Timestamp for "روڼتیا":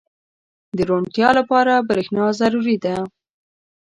0.89-1.29